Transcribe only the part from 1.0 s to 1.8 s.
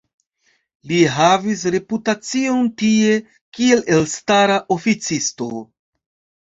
havis